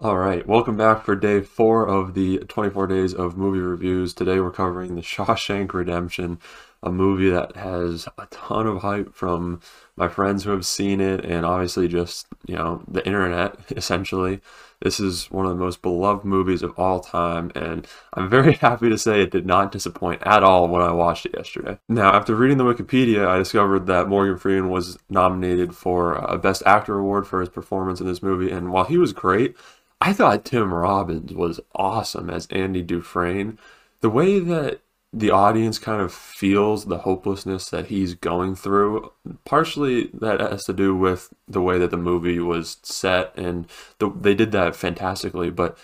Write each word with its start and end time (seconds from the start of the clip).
All 0.00 0.18
right, 0.18 0.44
welcome 0.44 0.76
back 0.76 1.04
for 1.04 1.14
day 1.14 1.40
four 1.40 1.86
of 1.88 2.14
the 2.14 2.38
24 2.38 2.88
days 2.88 3.14
of 3.14 3.38
movie 3.38 3.60
reviews. 3.60 4.12
Today 4.12 4.40
we're 4.40 4.50
covering 4.50 4.96
The 4.96 5.02
Shawshank 5.02 5.72
Redemption, 5.72 6.40
a 6.82 6.90
movie 6.90 7.30
that 7.30 7.54
has 7.54 8.08
a 8.18 8.26
ton 8.26 8.66
of 8.66 8.82
hype 8.82 9.14
from 9.14 9.60
my 9.94 10.08
friends 10.08 10.42
who 10.42 10.50
have 10.50 10.66
seen 10.66 11.00
it 11.00 11.24
and 11.24 11.46
obviously 11.46 11.86
just, 11.86 12.26
you 12.44 12.56
know, 12.56 12.82
the 12.88 13.06
internet 13.06 13.56
essentially. 13.76 14.40
This 14.82 14.98
is 14.98 15.30
one 15.30 15.46
of 15.46 15.50
the 15.50 15.64
most 15.64 15.80
beloved 15.80 16.24
movies 16.24 16.64
of 16.64 16.76
all 16.76 16.98
time, 16.98 17.52
and 17.54 17.86
I'm 18.14 18.28
very 18.28 18.52
happy 18.60 18.90
to 18.90 18.98
say 18.98 19.22
it 19.22 19.30
did 19.30 19.46
not 19.46 19.70
disappoint 19.70 20.22
at 20.26 20.42
all 20.42 20.66
when 20.66 20.82
I 20.82 20.90
watched 20.90 21.24
it 21.24 21.36
yesterday. 21.36 21.78
Now, 21.88 22.12
after 22.12 22.34
reading 22.34 22.58
the 22.58 22.64
Wikipedia, 22.64 23.28
I 23.28 23.38
discovered 23.38 23.86
that 23.86 24.08
Morgan 24.08 24.38
Freeman 24.38 24.70
was 24.70 24.98
nominated 25.08 25.74
for 25.76 26.14
a 26.14 26.36
Best 26.36 26.64
Actor 26.66 26.98
award 26.98 27.28
for 27.28 27.38
his 27.38 27.48
performance 27.48 28.00
in 28.00 28.08
this 28.08 28.24
movie, 28.24 28.50
and 28.50 28.72
while 28.72 28.84
he 28.84 28.98
was 28.98 29.12
great, 29.12 29.56
I 30.04 30.12
thought 30.12 30.44
Tim 30.44 30.74
Robbins 30.74 31.32
was 31.32 31.60
awesome 31.74 32.28
as 32.28 32.46
Andy 32.50 32.82
Dufresne. 32.82 33.58
The 34.02 34.10
way 34.10 34.38
that 34.38 34.80
the 35.14 35.30
audience 35.30 35.78
kind 35.78 36.02
of 36.02 36.12
feels 36.12 36.84
the 36.84 36.98
hopelessness 36.98 37.70
that 37.70 37.86
he's 37.86 38.12
going 38.12 38.54
through, 38.54 39.12
partially 39.46 40.10
that 40.12 40.40
has 40.40 40.64
to 40.64 40.74
do 40.74 40.94
with 40.94 41.32
the 41.48 41.62
way 41.62 41.78
that 41.78 41.90
the 41.90 41.96
movie 41.96 42.38
was 42.38 42.76
set, 42.82 43.32
and 43.34 43.66
the, 43.98 44.10
they 44.10 44.34
did 44.34 44.52
that 44.52 44.76
fantastically. 44.76 45.48
But 45.48 45.78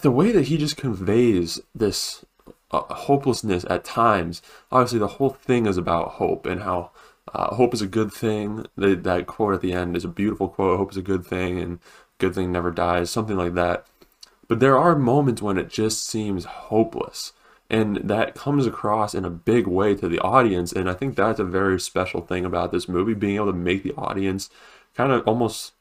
the 0.00 0.10
way 0.10 0.32
that 0.32 0.46
he 0.46 0.56
just 0.56 0.78
conveys 0.78 1.60
this 1.74 2.24
uh, 2.70 2.82
hopelessness 2.94 3.66
at 3.68 3.84
times, 3.84 4.40
obviously, 4.70 4.98
the 4.98 5.08
whole 5.08 5.30
thing 5.30 5.66
is 5.66 5.76
about 5.76 6.12
hope 6.12 6.46
and 6.46 6.62
how. 6.62 6.90
Uh, 7.32 7.54
hope 7.54 7.72
is 7.72 7.80
a 7.80 7.86
good 7.86 8.12
thing. 8.12 8.66
The, 8.76 8.96
that 8.96 9.26
quote 9.28 9.54
at 9.54 9.60
the 9.60 9.72
end 9.72 9.96
is 9.96 10.04
a 10.04 10.08
beautiful 10.08 10.48
quote. 10.48 10.76
Hope 10.76 10.90
is 10.90 10.96
a 10.96 11.02
good 11.02 11.24
thing, 11.24 11.58
and 11.58 11.78
good 12.22 12.34
thing 12.34 12.52
never 12.52 12.70
dies, 12.70 13.10
something 13.10 13.36
like 13.36 13.54
that. 13.54 13.84
But 14.48 14.60
there 14.60 14.78
are 14.78 14.96
moments 14.96 15.42
when 15.42 15.58
it 15.58 15.68
just 15.68 16.06
seems 16.06 16.44
hopeless. 16.44 17.32
And 17.68 17.96
that 17.96 18.34
comes 18.34 18.66
across 18.66 19.14
in 19.14 19.24
a 19.24 19.30
big 19.30 19.66
way 19.66 19.94
to 19.96 20.08
the 20.08 20.20
audience. 20.20 20.72
And 20.72 20.88
I 20.88 20.94
think 20.94 21.16
that's 21.16 21.40
a 21.40 21.44
very 21.44 21.80
special 21.80 22.20
thing 22.20 22.44
about 22.44 22.70
this 22.70 22.88
movie, 22.88 23.14
being 23.14 23.36
able 23.36 23.46
to 23.46 23.52
make 23.52 23.82
the 23.82 23.94
audience 23.94 24.50
kind 24.94 25.10
of 25.10 25.26
almost 25.26 25.72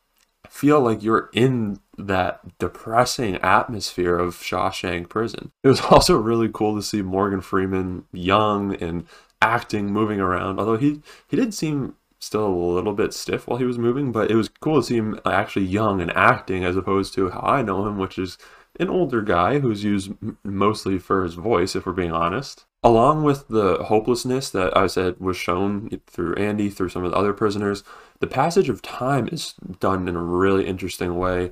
feel 0.49 0.79
like 0.81 1.03
you're 1.03 1.29
in 1.33 1.79
that 1.97 2.57
depressing 2.57 3.35
atmosphere 3.37 4.17
of 4.17 4.35
Shawshank 4.35 5.09
Prison. 5.09 5.51
It 5.63 5.67
was 5.67 5.81
also 5.91 6.17
really 6.17 6.49
cool 6.51 6.75
to 6.75 6.81
see 6.81 7.01
Morgan 7.01 7.41
Freeman 7.41 8.05
young 8.11 8.75
and 8.75 9.05
acting, 9.41 9.91
moving 9.91 10.19
around. 10.19 10.59
Although 10.59 10.77
he 10.77 11.01
he 11.27 11.35
did 11.35 11.53
seem 11.53 11.95
still 12.21 12.47
a 12.47 12.73
little 12.75 12.93
bit 12.93 13.13
stiff 13.13 13.47
while 13.47 13.57
he 13.57 13.65
was 13.65 13.79
moving, 13.79 14.11
but 14.11 14.29
it 14.29 14.35
was 14.35 14.47
cool 14.47 14.79
to 14.79 14.87
see 14.87 14.95
him 14.95 15.19
actually 15.25 15.65
young 15.65 15.99
and 15.99 16.15
acting 16.15 16.63
as 16.63 16.77
opposed 16.77 17.13
to 17.15 17.31
how 17.31 17.41
I 17.41 17.63
know 17.63 17.87
him, 17.87 17.97
which 17.97 18.19
is 18.19 18.37
an 18.79 18.89
older 18.89 19.21
guy 19.21 19.59
who's 19.59 19.83
used 19.83 20.11
mostly 20.43 20.97
for 20.97 21.23
his 21.23 21.33
voice, 21.33 21.75
if 21.75 21.85
we're 21.85 21.93
being 21.93 22.11
honest. 22.11 22.65
Along 22.83 23.23
with 23.23 23.47
the 23.47 23.83
hopelessness 23.83 24.49
that 24.51 24.75
I 24.77 24.87
said 24.87 25.19
was 25.19 25.35
shown 25.35 25.99
through 26.07 26.35
Andy, 26.35 26.69
through 26.69 26.89
some 26.89 27.03
of 27.03 27.11
the 27.11 27.17
other 27.17 27.33
prisoners, 27.33 27.83
the 28.19 28.27
passage 28.27 28.69
of 28.69 28.81
time 28.81 29.27
is 29.31 29.53
done 29.79 30.07
in 30.07 30.15
a 30.15 30.23
really 30.23 30.67
interesting 30.67 31.17
way, 31.17 31.51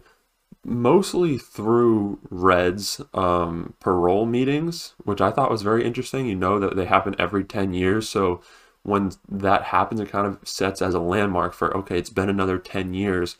mostly 0.64 1.38
through 1.38 2.20
Red's 2.30 3.02
um, 3.14 3.74
parole 3.80 4.26
meetings, 4.26 4.94
which 5.04 5.22
I 5.22 5.32
thought 5.32 5.52
was 5.52 5.62
very 5.62 5.84
interesting. 5.84 6.28
You 6.28 6.36
know 6.36 6.60
that 6.60 6.76
they 6.76 6.86
happen 6.86 7.16
every 7.18 7.44
10 7.44 7.74
years, 7.74 8.08
so 8.08 8.42
when 8.84 9.12
that 9.30 9.64
happens, 9.64 10.00
it 10.00 10.10
kind 10.10 10.28
of 10.28 10.40
sets 10.44 10.82
as 10.82 10.94
a 10.94 11.00
landmark 11.00 11.54
for 11.54 11.76
okay, 11.78 11.98
it's 11.98 12.10
been 12.10 12.30
another 12.30 12.58
10 12.58 12.94
years. 12.94 13.38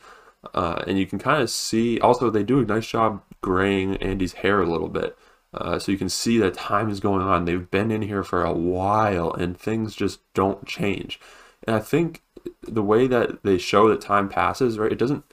Uh, 0.54 0.82
and 0.86 0.98
you 0.98 1.06
can 1.06 1.18
kind 1.18 1.42
of 1.42 1.50
see 1.50 2.00
also 2.00 2.30
they 2.30 2.42
do 2.42 2.60
a 2.60 2.64
nice 2.64 2.86
job 2.86 3.22
graying 3.42 3.96
Andy's 3.96 4.34
hair 4.34 4.62
a 4.62 4.70
little 4.70 4.88
bit. 4.88 5.16
Uh, 5.52 5.78
so 5.78 5.90
you 5.90 5.98
can 5.98 6.08
see 6.08 6.38
that 6.38 6.54
time 6.54 6.88
is 6.88 7.00
going 7.00 7.22
on. 7.22 7.44
They've 7.44 7.70
been 7.70 7.90
in 7.90 8.02
here 8.02 8.22
for 8.22 8.44
a 8.44 8.52
while 8.52 9.32
and 9.32 9.58
things 9.58 9.94
just 9.94 10.20
don't 10.32 10.66
change. 10.66 11.20
And 11.66 11.76
I 11.76 11.80
think 11.80 12.22
the 12.62 12.82
way 12.82 13.06
that 13.06 13.42
they 13.42 13.58
show 13.58 13.88
that 13.88 14.00
time 14.00 14.28
passes, 14.28 14.78
right, 14.78 14.92
it 14.92 14.98
doesn't 14.98 15.24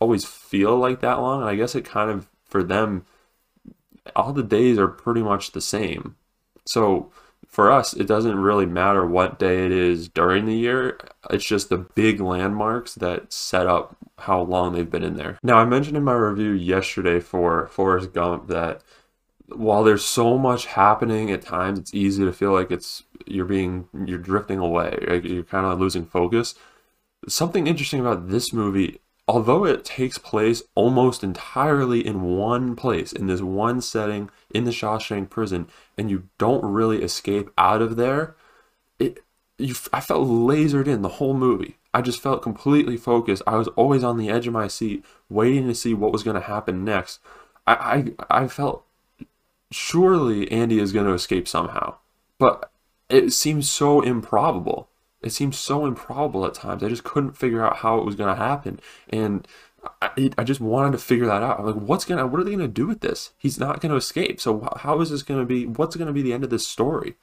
always 0.00 0.24
feel 0.24 0.76
like 0.76 1.00
that 1.00 1.20
long. 1.20 1.40
And 1.40 1.50
I 1.50 1.56
guess 1.56 1.74
it 1.74 1.84
kind 1.84 2.10
of, 2.10 2.28
for 2.44 2.62
them, 2.62 3.04
all 4.14 4.32
the 4.32 4.42
days 4.42 4.78
are 4.78 4.88
pretty 4.88 5.22
much 5.22 5.52
the 5.52 5.60
same. 5.60 6.16
So 6.66 7.10
for 7.54 7.70
us, 7.70 7.94
it 7.94 8.08
doesn't 8.08 8.36
really 8.36 8.66
matter 8.66 9.06
what 9.06 9.38
day 9.38 9.64
it 9.64 9.70
is 9.70 10.08
during 10.08 10.44
the 10.44 10.56
year. 10.56 10.98
It's 11.30 11.44
just 11.44 11.68
the 11.68 11.78
big 11.78 12.20
landmarks 12.20 12.96
that 12.96 13.32
set 13.32 13.68
up 13.68 13.96
how 14.18 14.42
long 14.42 14.72
they've 14.72 14.90
been 14.90 15.04
in 15.04 15.14
there. 15.14 15.38
Now, 15.40 15.58
I 15.58 15.64
mentioned 15.64 15.96
in 15.96 16.02
my 16.02 16.14
review 16.14 16.50
yesterday 16.50 17.20
for 17.20 17.68
Forrest 17.68 18.12
Gump 18.12 18.48
that 18.48 18.82
while 19.46 19.84
there's 19.84 20.04
so 20.04 20.36
much 20.36 20.66
happening 20.66 21.30
at 21.30 21.42
times, 21.42 21.78
it's 21.78 21.94
easy 21.94 22.24
to 22.24 22.32
feel 22.32 22.52
like 22.52 22.72
it's 22.72 23.04
you're 23.24 23.44
being 23.44 23.86
you're 24.04 24.18
drifting 24.18 24.58
away. 24.58 24.98
You're 25.22 25.44
kind 25.44 25.64
of 25.64 25.78
losing 25.78 26.06
focus. 26.06 26.56
Something 27.28 27.68
interesting 27.68 28.00
about 28.00 28.30
this 28.30 28.52
movie 28.52 29.00
although 29.26 29.64
it 29.64 29.84
takes 29.84 30.18
place 30.18 30.62
almost 30.74 31.24
entirely 31.24 32.06
in 32.06 32.22
one 32.22 32.76
place, 32.76 33.12
in 33.12 33.26
this 33.26 33.40
one 33.40 33.80
setting 33.80 34.30
in 34.50 34.64
the 34.64 34.70
Shawshank 34.70 35.30
prison, 35.30 35.68
and 35.96 36.10
you 36.10 36.28
don't 36.38 36.64
really 36.64 37.02
escape 37.02 37.50
out 37.56 37.80
of 37.80 37.96
there, 37.96 38.36
it 38.98 39.20
you, 39.58 39.74
I 39.92 40.00
felt 40.00 40.28
lasered 40.28 40.86
in 40.86 41.02
the 41.02 41.08
whole 41.08 41.34
movie. 41.34 41.78
I 41.92 42.02
just 42.02 42.20
felt 42.20 42.42
completely 42.42 42.96
focused. 42.96 43.42
I 43.46 43.56
was 43.56 43.68
always 43.68 44.02
on 44.02 44.18
the 44.18 44.28
edge 44.28 44.48
of 44.48 44.52
my 44.52 44.66
seat, 44.66 45.04
waiting 45.28 45.68
to 45.68 45.74
see 45.74 45.94
what 45.94 46.12
was 46.12 46.24
going 46.24 46.34
to 46.34 46.46
happen 46.46 46.84
next. 46.84 47.20
I, 47.66 48.14
I, 48.28 48.42
I 48.42 48.48
felt 48.48 48.84
surely 49.70 50.50
Andy 50.50 50.80
is 50.80 50.92
going 50.92 51.06
to 51.06 51.12
escape 51.12 51.46
somehow, 51.46 51.96
but 52.38 52.72
it 53.08 53.32
seems 53.32 53.70
so 53.70 54.00
improbable 54.00 54.88
it 55.24 55.32
seemed 55.32 55.54
so 55.54 55.86
improbable 55.86 56.46
at 56.46 56.54
times. 56.54 56.82
I 56.82 56.88
just 56.88 57.04
couldn't 57.04 57.36
figure 57.36 57.64
out 57.64 57.78
how 57.78 57.98
it 57.98 58.04
was 58.04 58.14
going 58.14 58.34
to 58.34 58.40
happen, 58.40 58.78
and 59.08 59.48
I, 60.00 60.30
I, 60.38 60.44
just 60.44 60.60
wanted 60.60 60.92
to 60.92 60.98
figure 60.98 61.26
that 61.26 61.42
out. 61.42 61.58
I'm 61.58 61.66
like, 61.66 61.74
what's 61.74 62.04
gonna, 62.04 62.26
what 62.26 62.40
are 62.40 62.44
they 62.44 62.52
gonna 62.52 62.68
do 62.68 62.86
with 62.86 63.00
this? 63.00 63.32
He's 63.38 63.58
not 63.58 63.80
gonna 63.80 63.96
escape. 63.96 64.40
So 64.40 64.68
how 64.76 65.00
is 65.00 65.10
this 65.10 65.22
gonna 65.22 65.44
be? 65.44 65.66
What's 65.66 65.96
gonna 65.96 66.12
be 66.12 66.22
the 66.22 66.32
end 66.32 66.44
of 66.44 66.50
this 66.50 66.66
story? 66.66 67.16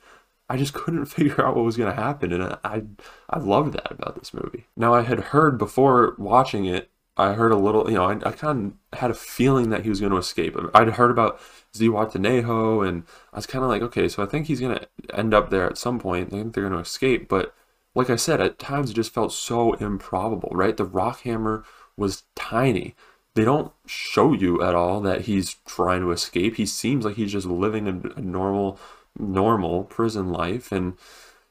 I 0.50 0.58
just 0.58 0.74
couldn't 0.76 1.06
figure 1.06 1.46
out 1.46 1.56
what 1.56 1.66
was 1.66 1.78
gonna 1.78 1.96
happen, 1.96 2.32
and 2.32 2.58
I, 2.64 2.84
I, 3.30 3.40
loved 3.40 3.74
that 3.74 3.92
about 3.92 4.20
this 4.20 4.34
movie. 4.34 4.66
Now 4.76 4.94
I 4.94 5.02
had 5.02 5.20
heard 5.20 5.58
before 5.58 6.16
watching 6.18 6.66
it, 6.66 6.90
I 7.18 7.34
heard 7.34 7.52
a 7.52 7.58
little, 7.58 7.90
you 7.90 7.96
know, 7.96 8.06
I, 8.06 8.14
I 8.14 8.32
kind 8.32 8.74
of 8.92 9.00
had 9.00 9.12
a 9.12 9.16
feeling 9.16 9.70
that 9.70 9.84
he 9.84 9.90
was 9.90 10.00
going 10.00 10.12
to 10.12 10.18
escape. 10.18 10.56
I'd 10.74 10.90
heard 10.90 11.12
about 11.12 11.40
Zihuatanejo, 11.74 12.88
and 12.88 13.04
I 13.34 13.38
was 13.38 13.46
kind 13.46 13.64
of 13.64 13.70
like, 13.70 13.82
okay, 13.82 14.08
so 14.08 14.24
I 14.24 14.26
think 14.26 14.48
he's 14.48 14.62
going 14.62 14.78
to 14.78 14.88
end 15.16 15.34
up 15.34 15.50
there 15.50 15.70
at 15.70 15.78
some 15.78 16.00
point. 16.00 16.30
I 16.34 16.38
think 16.38 16.54
they're 16.54 16.64
going 16.64 16.74
to 16.74 16.80
escape, 16.80 17.28
but 17.28 17.54
like 17.94 18.10
I 18.10 18.16
said, 18.16 18.40
at 18.40 18.60
times 18.60 18.92
it 18.92 18.96
just 18.96 19.14
felt 19.14 19.34
so 19.34 19.74
improbable, 19.74 20.50
right? 20.54 20.76
The 20.76 20.86
rock 20.86 21.22
hammer 21.22 21.64
was 21.98 22.24
tiny. 22.36 22.96
They 23.34 23.44
don't 23.44 23.72
show 23.86 24.34
you 24.34 24.62
at 24.62 24.76
all 24.76 25.02
that 25.02 25.22
he's 25.22 25.56
trying 25.66 26.02
to 26.02 26.12
escape. 26.12 26.56
He 26.56 26.66
seems 26.66 27.06
like 27.06 27.16
he's 27.16 27.32
just 27.32 27.48
living 27.48 27.88
a, 27.88 28.22
normal, 28.22 28.80
normal 29.18 29.86
prison 29.86 30.32
life 30.32 30.72
and 30.72 30.98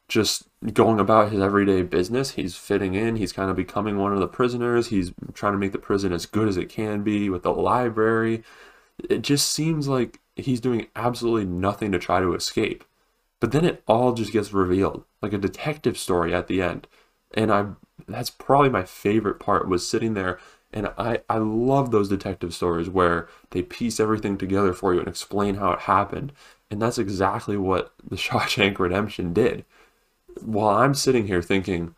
just 0.08 0.48
going 0.72 0.98
about 0.98 1.30
his 1.30 1.40
everyday 1.40 1.82
business. 1.82 2.32
He's 2.32 2.56
fitting 2.56 2.94
in. 2.94 3.16
He's 3.16 3.32
kind 3.32 3.50
of 3.50 3.56
becoming 3.56 3.96
one 3.98 4.12
of 4.12 4.20
the 4.20 4.28
prisoners. 4.28 4.88
He's 4.88 5.12
trying 5.32 5.52
to 5.52 5.58
make 5.58 5.72
the 5.72 5.78
prison 5.78 6.12
as 6.12 6.26
good 6.26 6.48
as 6.48 6.56
it 6.56 6.68
can 6.68 7.02
be 7.02 7.30
with 7.30 7.42
the 7.42 7.52
library. 7.52 8.42
It 9.08 9.22
just 9.22 9.50
seems 9.50 9.88
like 9.88 10.20
he's 10.36 10.60
doing 10.60 10.88
absolutely 10.96 11.46
nothing 11.46 11.92
to 11.92 11.98
try 11.98 12.20
to 12.20 12.34
escape. 12.34 12.84
But 13.40 13.52
then 13.52 13.64
it 13.64 13.82
all 13.88 14.12
just 14.12 14.32
gets 14.32 14.52
revealed, 14.52 15.04
like 15.22 15.32
a 15.32 15.38
detective 15.38 15.96
story 15.98 16.34
at 16.34 16.46
the 16.46 16.62
end. 16.62 16.86
And 17.34 17.52
I 17.52 17.66
that's 18.06 18.30
probably 18.30 18.70
my 18.70 18.84
favorite 18.84 19.38
part 19.40 19.68
was 19.68 19.88
sitting 19.88 20.14
there 20.14 20.38
and 20.72 20.88
I, 20.96 21.20
I 21.28 21.38
love 21.38 21.90
those 21.90 22.08
detective 22.08 22.54
stories 22.54 22.88
where 22.88 23.28
they 23.50 23.62
piece 23.62 23.98
everything 23.98 24.38
together 24.38 24.72
for 24.72 24.94
you 24.94 25.00
and 25.00 25.08
explain 25.08 25.56
how 25.56 25.72
it 25.72 25.80
happened. 25.80 26.32
And 26.70 26.80
that's 26.80 26.98
exactly 26.98 27.56
what 27.56 27.92
the 28.08 28.16
Shawshank 28.16 28.78
Redemption 28.78 29.32
did. 29.32 29.64
While 30.40 30.78
I'm 30.78 30.94
sitting 30.94 31.26
here 31.26 31.42
thinking, 31.42 31.94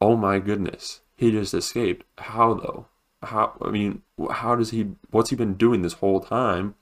oh 0.00 0.16
my 0.16 0.38
goodness, 0.38 1.02
he 1.16 1.30
just 1.30 1.52
escaped. 1.52 2.06
How 2.18 2.54
though? 2.54 2.86
How, 3.22 3.56
I 3.62 3.70
mean, 3.70 4.02
how 4.30 4.54
does 4.56 4.70
he, 4.70 4.92
what's 5.10 5.30
he 5.30 5.36
been 5.36 5.54
doing 5.54 5.82
this 5.82 5.94
whole 5.94 6.20
time? 6.20 6.74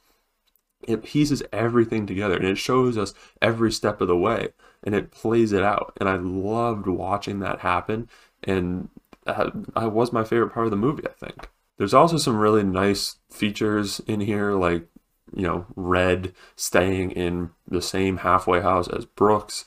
It 0.86 1.04
pieces 1.04 1.42
everything 1.52 2.06
together 2.06 2.36
and 2.36 2.46
it 2.46 2.58
shows 2.58 2.98
us 2.98 3.14
every 3.40 3.72
step 3.72 4.00
of 4.00 4.08
the 4.08 4.16
way 4.16 4.48
and 4.82 4.94
it 4.94 5.10
plays 5.10 5.52
it 5.52 5.62
out 5.62 5.96
and 6.00 6.08
i 6.08 6.16
loved 6.16 6.86
watching 6.86 7.40
that 7.40 7.60
happen 7.60 8.08
and 8.42 8.88
that, 9.24 9.52
was 9.92 10.12
my 10.12 10.24
favorite 10.24 10.52
part 10.52 10.66
of 10.66 10.70
the 10.70 10.76
movie 10.76 11.06
i 11.06 11.12
think 11.12 11.48
there's 11.78 11.94
also 11.94 12.16
some 12.16 12.36
really 12.36 12.62
nice 12.62 13.16
features 13.30 14.00
in 14.06 14.20
here 14.20 14.52
like 14.52 14.86
you 15.34 15.42
know 15.42 15.66
red 15.76 16.32
staying 16.56 17.10
in 17.12 17.50
the 17.68 17.82
same 17.82 18.18
halfway 18.18 18.60
house 18.60 18.88
as 18.88 19.04
brooks 19.04 19.64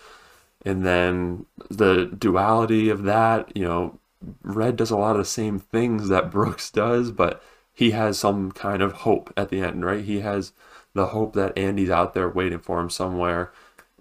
and 0.65 0.85
then 0.85 1.45
the 1.69 2.05
duality 2.17 2.89
of 2.89 3.03
that 3.03 3.55
you 3.55 3.63
know 3.63 3.99
red 4.43 4.75
does 4.75 4.91
a 4.91 4.97
lot 4.97 5.15
of 5.15 5.19
the 5.19 5.25
same 5.25 5.59
things 5.59 6.09
that 6.09 6.31
brooks 6.31 6.69
does 6.71 7.11
but 7.11 7.41
he 7.75 7.91
has 7.91 8.17
some 8.17 8.51
kind 8.53 8.81
of 8.81 8.93
hope 8.93 9.31
at 9.35 9.49
the 9.49 9.59
end, 9.59 9.85
right? 9.85 10.03
He 10.03 10.21
has 10.21 10.53
the 10.95 11.07
hope 11.07 11.33
that 11.33 11.55
Andy's 11.55 11.91
out 11.91 12.15
there 12.15 12.27
waiting 12.27 12.59
for 12.59 12.79
him 12.79 12.89
somewhere. 12.89 13.51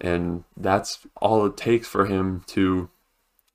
And 0.00 0.44
that's 0.56 1.06
all 1.20 1.44
it 1.44 1.56
takes 1.56 1.87
for 1.87 2.06
him 2.06 2.43
to 2.49 2.88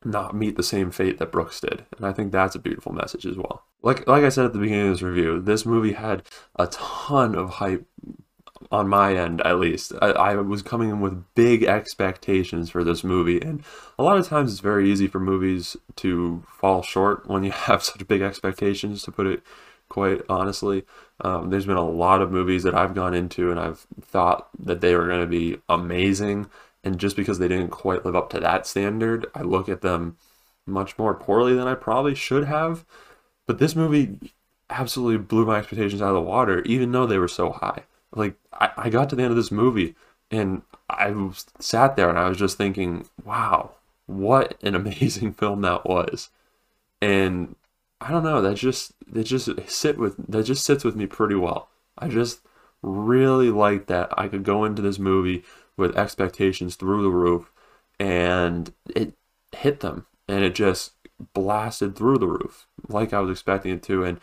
not 0.06 0.36
meet 0.36 0.56
the 0.56 0.64
same 0.64 0.92
fate 0.92 1.18
that 1.18 1.32
Brooks 1.32 1.60
did. 1.60 1.86
And 1.98 2.06
I 2.06 2.14
think 2.14 2.32
that's 2.32 2.56
a 2.56 2.60
beautiful 2.60 2.92
message 2.92 3.26
as 3.26 3.38
well. 3.38 3.64
Like 3.82 4.08
like 4.08 4.24
I 4.24 4.30
said 4.30 4.46
at 4.46 4.54
the 4.54 4.60
beginning 4.60 4.88
of 4.88 4.94
this 4.94 5.02
review, 5.02 5.40
this 5.40 5.66
movie 5.66 5.94
had 5.94 6.24
a 6.58 6.68
ton 6.68 7.34
of 7.34 7.50
hype 7.50 7.86
on 8.72 8.88
my 8.88 9.16
end 9.16 9.42
at 9.42 9.60
least. 9.60 9.94
I, 10.02 10.08
I, 10.12 10.36
was 10.36 10.62
coming 10.62 10.90
in 10.90 11.00
with 11.00 11.24
big 11.34 11.64
expectations 11.64 12.70
for 12.70 12.84
this 12.84 13.06
movie, 13.06 13.42
and 13.42 13.64
a 13.98 14.04
lot 14.04 14.18
of 14.18 14.28
times 14.28 14.52
it's 14.52 14.60
very 14.60 14.92
easy 14.92 15.08
for 15.08 15.20
movies 15.20 15.78
to 15.98 16.44
fall 16.48 16.82
short 16.82 17.28
when 17.28 17.44
you 17.46 17.52
have 17.68 17.84
such 17.84 18.08
big 18.08 18.22
expectations, 18.22 19.04
to 19.04 19.12
put 19.12 19.28
it 19.28 19.44
quite 19.90 20.22
honestly. 20.30 20.86
Um, 21.22 21.50
there's 21.50 21.66
been 21.66 21.78
a 21.78 21.90
lot 21.90 22.22
of 22.22 22.32
movies 22.32 22.64
that 22.64 22.76
I've 22.76 22.96
gone 22.96 23.14
into 23.14 23.52
and 23.52 23.60
I've 23.60 23.86
thought 24.02 24.50
that 24.64 24.82
they 24.82 24.96
were 24.96 25.08
going 25.08 25.22
to 25.22 25.28
be 25.28 25.58
amazing, 25.68 26.50
and 26.84 26.98
just 26.98 27.16
because 27.16 27.40
they 27.40 27.48
didn't 27.48 27.72
quite 27.72 28.06
live 28.06 28.16
up 28.16 28.30
to 28.32 28.40
that 28.40 28.66
standard, 28.66 29.26
I 29.36 29.42
look 29.42 29.68
at 29.68 29.82
them 29.82 30.18
much 30.66 30.98
more 30.98 31.14
poorly 31.14 31.56
than 31.56 31.68
I 31.68 31.76
probably 31.76 32.16
should 32.16 32.46
have. 32.46 32.86
But 33.48 33.60
this 33.60 33.76
movie 33.76 34.16
absolutely 34.70 35.18
blew 35.18 35.46
my 35.46 35.58
expectations 35.58 36.02
out 36.02 36.10
of 36.10 36.16
the 36.16 36.22
water, 36.22 36.62
even 36.64 36.92
though 36.92 37.08
they 37.08 37.18
were 37.18 37.28
so 37.28 37.52
high. 37.52 37.84
Like, 38.14 38.36
I, 38.54 38.72
I 38.78 38.90
got 38.90 39.10
to 39.10 39.16
the 39.16 39.24
end 39.24 39.32
of 39.32 39.38
this 39.38 39.52
movie 39.52 39.96
and 40.32 40.62
I 40.90 41.14
sat 41.60 41.96
there 41.96 42.10
and 42.10 42.20
I 42.20 42.30
was 42.30 42.38
just 42.38 42.58
thinking, 42.58 43.08
wow, 43.24 43.72
what 44.06 44.58
an 44.64 44.76
amazing 44.76 45.34
film 45.34 45.62
that 45.62 45.86
was. 45.86 46.30
And 47.02 47.56
I 48.02 48.12
don't 48.12 48.24
know, 48.24 48.42
that 48.42 48.56
just 48.56 48.94
that 49.12 49.24
just 49.24 49.50
sit 49.70 49.98
with 49.98 50.16
that 50.32 50.44
just 50.44 50.66
sits 50.66 50.84
with 50.84 50.96
me 50.96 51.06
pretty 51.06 51.36
well. 51.36 51.70
I 51.98 52.08
just 52.08 52.42
really 52.82 53.50
like 53.50 53.88
that 53.88 54.10
I 54.18 54.28
could 54.28 54.44
go 54.44 54.64
into 54.66 54.82
this 54.82 55.00
movie 55.00 55.44
with 55.76 55.98
expectations 55.98 56.76
through 56.76 57.04
the 57.04 57.10
roof 57.10 57.52
and 58.00 58.74
it 58.96 59.14
hit 59.54 59.82
them 59.82 60.06
and 60.28 60.44
it 60.44 60.56
just 60.56 60.94
blasted 61.34 61.96
through 61.98 62.18
the 62.18 62.28
roof 62.28 62.68
like 62.88 63.14
I 63.14 63.20
was 63.20 63.32
expecting 63.32 63.74
it 63.74 63.84
to 63.84 64.06
and 64.06 64.20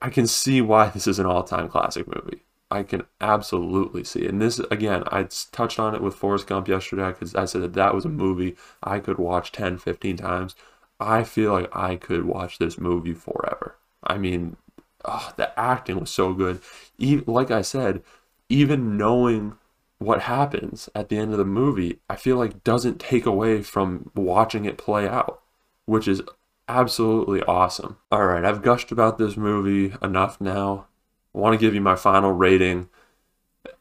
I 0.00 0.10
can 0.10 0.26
see 0.26 0.60
why 0.60 0.88
this 0.94 1.06
is 1.06 1.18
an 1.18 1.26
all-time 1.26 1.68
classic 1.68 2.06
movie. 2.06 2.42
I 2.70 2.82
can 2.82 3.04
absolutely 3.20 4.02
see. 4.02 4.26
And 4.26 4.42
this, 4.42 4.58
again, 4.58 5.04
I 5.12 5.28
touched 5.52 5.78
on 5.78 5.94
it 5.94 6.02
with 6.02 6.16
Forrest 6.16 6.48
Gump 6.48 6.66
yesterday 6.66 7.08
because 7.08 7.34
I 7.34 7.44
said 7.44 7.62
that 7.62 7.74
that 7.74 7.94
was 7.94 8.04
a 8.04 8.08
movie 8.08 8.56
I 8.82 8.98
could 8.98 9.18
watch 9.18 9.52
10, 9.52 9.78
15 9.78 10.16
times. 10.16 10.56
I 10.98 11.24
feel 11.24 11.52
like 11.52 11.74
I 11.76 11.96
could 11.96 12.24
watch 12.24 12.58
this 12.58 12.78
movie 12.78 13.14
forever. 13.14 13.76
I 14.02 14.18
mean, 14.18 14.56
oh, 15.04 15.32
the 15.36 15.58
acting 15.58 16.00
was 16.00 16.10
so 16.10 16.32
good. 16.32 16.60
Even, 16.98 17.24
like 17.26 17.50
I 17.50 17.62
said, 17.62 18.02
even 18.48 18.96
knowing 18.96 19.56
what 19.98 20.22
happens 20.22 20.88
at 20.94 21.08
the 21.08 21.16
end 21.16 21.32
of 21.32 21.38
the 21.38 21.44
movie, 21.44 22.00
I 22.08 22.16
feel 22.16 22.36
like 22.36 22.64
doesn't 22.64 23.00
take 23.00 23.26
away 23.26 23.62
from 23.62 24.10
watching 24.14 24.64
it 24.64 24.78
play 24.78 25.08
out, 25.08 25.40
which 25.86 26.06
is 26.06 26.22
absolutely 26.68 27.42
awesome. 27.42 27.96
All 28.10 28.26
right, 28.26 28.44
I've 28.44 28.62
gushed 28.62 28.92
about 28.92 29.18
this 29.18 29.36
movie 29.36 29.94
enough 30.02 30.40
now. 30.40 30.86
I 31.34 31.38
want 31.38 31.58
to 31.58 31.64
give 31.64 31.74
you 31.74 31.80
my 31.80 31.96
final 31.96 32.32
rating. 32.32 32.88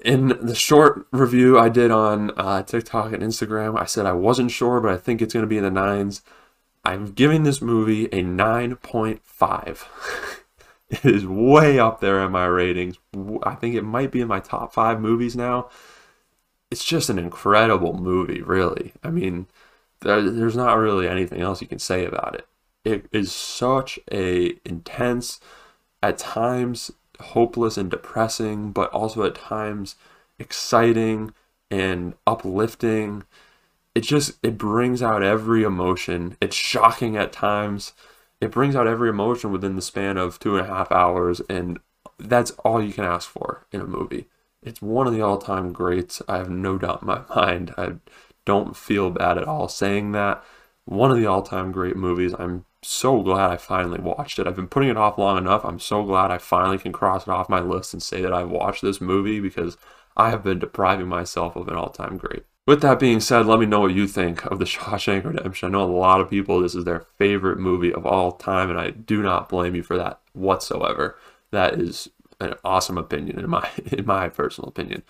In 0.04 0.38
the 0.42 0.56
short 0.56 1.08
review 1.12 1.58
I 1.58 1.70
did 1.70 1.92
on 1.92 2.32
uh, 2.38 2.64
TikTok 2.64 3.14
and 3.14 3.24
Instagram, 3.24 3.80
I 3.80 3.86
said 3.86 4.06
I 4.06 4.14
wasn't 4.14 4.52
sure, 4.52 4.80
but 4.82 4.92
I 4.92 4.98
think 4.98 5.22
it's 5.22 5.34
going 5.34 5.44
to 5.44 5.48
be 5.48 5.58
in 5.58 5.64
the 5.64 5.72
nines. 5.72 6.22
I'm 6.86 7.12
giving 7.12 7.44
this 7.44 7.62
movie 7.62 8.06
a 8.06 8.24
9.5. 8.24 9.86
it 10.90 11.06
is 11.06 11.26
way 11.26 11.80
up 11.80 12.00
there 12.00 12.24
in 12.24 12.32
my 12.32 12.46
ratings. 12.46 12.98
I 13.44 13.56
think 13.56 13.76
it 13.76 13.84
might 13.84 14.12
be 14.12 14.22
in 14.22 14.28
my 14.28 14.40
top 14.40 14.74
five 14.74 15.02
movies 15.02 15.36
now. 15.36 15.70
It's 16.70 16.86
just 16.86 17.10
an 17.10 17.20
incredible 17.20 17.94
movie, 17.94 18.42
really. 18.42 18.94
I 19.04 19.10
mean, 19.10 19.48
there's 20.02 20.56
not 20.56 20.78
really 20.78 21.08
anything 21.08 21.42
else 21.42 21.62
you 21.62 21.68
can 21.68 21.80
say 21.80 22.06
about 22.06 22.36
it. 22.36 22.48
It 22.84 23.08
is 23.12 23.32
such 23.32 23.98
a 24.12 24.58
intense, 24.64 25.40
at 26.04 26.20
times 26.20 26.92
hopeless 27.20 27.78
and 27.78 27.90
depressing, 27.90 28.72
but 28.72 28.92
also 28.92 29.24
at 29.24 29.36
times 29.36 29.96
exciting 30.38 31.34
and 31.72 32.14
uplifting. 32.28 33.24
It 33.96 34.02
just 34.02 34.38
it 34.44 34.58
brings 34.58 35.02
out 35.02 35.24
every 35.24 35.64
emotion. 35.64 36.38
It's 36.42 36.56
shocking 36.56 37.16
at 37.18 37.32
times. 37.32 37.94
It 38.42 38.52
brings 38.52 38.76
out 38.76 38.88
every 38.88 39.10
emotion 39.10 39.52
within 39.52 39.76
the 39.76 39.82
span 39.82 40.18
of 40.18 40.38
two 40.38 40.58
and 40.58 40.68
a 40.68 40.70
half 40.70 40.92
hours, 40.92 41.42
and 41.50 41.80
that's 42.20 42.52
all 42.64 42.84
you 42.84 42.94
can 42.94 43.06
ask 43.06 43.30
for 43.30 43.66
in 43.72 43.82
a 43.82 43.88
movie. 43.88 44.28
It's 44.62 44.82
one 44.82 45.08
of 45.08 45.14
the 45.14 45.22
all-time 45.22 45.72
greats. 45.72 46.22
I 46.28 46.38
have 46.38 46.50
no 46.50 46.78
doubt 46.78 47.02
in 47.02 47.08
my 47.08 47.22
mind. 47.36 47.74
I 47.78 47.94
don't 48.46 48.76
feel 48.76 49.10
bad 49.12 49.38
at 49.38 49.48
all 49.48 49.68
saying 49.68 50.12
that. 50.12 50.44
One 50.86 51.12
of 51.12 51.18
the 51.18 51.26
all-time 51.26 51.72
great 51.72 51.96
movies. 51.96 52.34
I'm 52.38 52.66
so 52.84 53.22
glad 53.24 53.52
I 53.52 53.58
finally 53.58 54.00
watched 54.00 54.40
it. 54.40 54.48
I've 54.48 54.56
been 54.56 54.68
putting 54.68 54.90
it 54.90 54.98
off 54.98 55.18
long 55.18 55.38
enough. 55.38 55.66
I'm 55.66 55.80
so 55.80 56.04
glad 56.04 56.32
I 56.32 56.38
finally 56.38 56.78
can 56.78 56.92
cross 56.92 57.24
it 57.24 57.30
off 57.30 57.50
my 57.50 57.60
list 57.60 57.94
and 57.94 58.04
say 58.04 58.22
that 58.22 58.34
I've 58.34 58.50
watched 58.50 58.82
this 58.82 59.02
movie 59.02 59.40
because 59.40 59.78
I 60.18 60.30
have 60.30 60.44
been 60.44 60.60
depriving 60.60 61.08
myself 61.08 61.56
of 61.56 61.68
an 61.68 61.76
all 61.76 61.90
time 61.90 62.18
great. 62.18 62.44
With 62.68 62.82
that 62.82 63.00
being 63.00 63.20
said, 63.20 63.46
let 63.46 63.60
me 63.60 63.68
know 63.68 63.82
what 63.82 63.94
you 63.94 64.08
think 64.08 64.44
of 64.46 64.58
The 64.58 64.66
Shawshank 64.66 65.24
Redemption. 65.24 65.68
I 65.68 65.72
know 65.72 65.84
a 65.84 65.86
lot 65.86 66.20
of 66.20 66.32
people, 66.32 66.62
this 66.62 66.74
is 66.74 66.84
their 66.84 67.06
favorite 67.20 67.60
movie 67.60 67.94
of 67.94 68.08
all 68.08 68.32
time, 68.32 68.72
and 68.72 68.80
I 68.80 68.90
do 68.90 69.22
not 69.22 69.50
blame 69.50 69.76
you 69.76 69.84
for 69.84 69.98
that 69.98 70.20
whatsoever. 70.34 71.16
That 71.52 71.76
is 71.76 72.10
an 72.40 72.56
awesome 72.64 72.98
opinion 72.98 73.40
in 73.40 73.50
my 73.50 73.70
in 73.92 74.06
my 74.06 74.30
personal 74.30 74.68
opinion. 74.68 75.04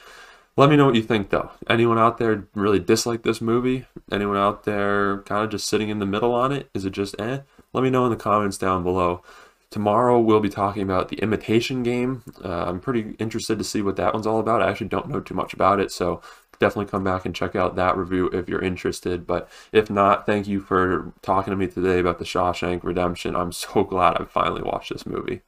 Let 0.57 0.69
me 0.69 0.75
know 0.75 0.85
what 0.85 0.95
you 0.95 1.01
think 1.01 1.29
though. 1.29 1.51
Anyone 1.69 1.97
out 1.97 2.17
there 2.17 2.47
really 2.55 2.79
dislike 2.79 3.23
this 3.23 3.41
movie? 3.41 3.85
Anyone 4.11 4.37
out 4.37 4.63
there 4.63 5.21
kind 5.21 5.43
of 5.43 5.49
just 5.49 5.67
sitting 5.67 5.89
in 5.89 5.99
the 5.99 6.05
middle 6.05 6.33
on 6.33 6.51
it? 6.51 6.69
Is 6.73 6.85
it 6.85 6.91
just 6.91 7.19
eh? 7.19 7.39
Let 7.73 7.83
me 7.83 7.89
know 7.89 8.05
in 8.05 8.11
the 8.11 8.17
comments 8.17 8.57
down 8.57 8.83
below. 8.83 9.23
Tomorrow 9.69 10.19
we'll 10.21 10.39
be 10.39 10.49
talking 10.49 10.83
about 10.83 11.09
the 11.09 11.17
imitation 11.17 11.83
game. 11.83 12.23
Uh, 12.43 12.65
I'm 12.65 12.79
pretty 12.79 13.15
interested 13.19 13.57
to 13.57 13.63
see 13.65 13.81
what 13.81 13.97
that 13.97 14.13
one's 14.13 14.27
all 14.27 14.39
about. 14.39 14.61
I 14.61 14.69
actually 14.69 14.87
don't 14.87 15.09
know 15.09 15.19
too 15.19 15.33
much 15.33 15.53
about 15.53 15.79
it, 15.81 15.91
so 15.91 16.21
definitely 16.59 16.89
come 16.89 17.03
back 17.03 17.25
and 17.25 17.35
check 17.35 17.55
out 17.55 17.75
that 17.75 17.97
review 17.97 18.27
if 18.27 18.47
you're 18.49 18.61
interested. 18.61 19.25
But 19.27 19.49
if 19.71 19.89
not, 19.89 20.25
thank 20.25 20.47
you 20.47 20.61
for 20.61 21.13
talking 21.21 21.51
to 21.51 21.57
me 21.57 21.67
today 21.67 21.99
about 21.99 22.19
the 22.19 22.25
Shawshank 22.25 22.83
Redemption. 22.83 23.35
I'm 23.35 23.51
so 23.51 23.83
glad 23.89 24.17
I 24.17 24.25
finally 24.25 24.61
watched 24.63 24.91
this 24.91 25.05
movie. 25.05 25.41